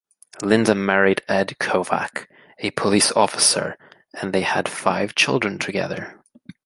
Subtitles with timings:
[0.41, 2.25] Linda married Ed Kovac,
[2.57, 3.77] a police officer,
[4.19, 6.19] and they had five children together.